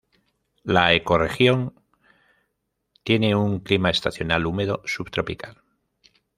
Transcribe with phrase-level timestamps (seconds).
[0.63, 1.75] La ecorregión
[3.03, 5.61] tiene un clima estacional húmedo subtropical.